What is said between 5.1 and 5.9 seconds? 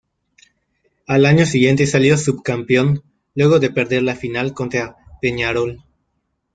Peñarol.